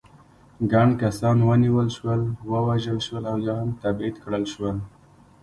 ګڼ 0.71 0.89
کسان 1.01 1.37
ونیول 1.47 1.87
شول، 1.95 2.21
ووژل 2.51 2.99
شول 3.07 3.23
او 3.31 3.37
یا 3.45 3.53
هم 3.61 3.69
تبعید 3.83 4.15
کړل 4.23 4.43
شول. 4.53 4.77